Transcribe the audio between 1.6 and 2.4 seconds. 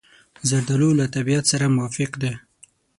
موافق دی.